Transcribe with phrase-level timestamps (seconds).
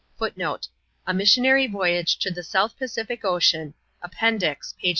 [1.05, 4.79] A Missionary Voyage to the South Pacific Ocean, Appendix, pp.
[4.81, 4.87] 336.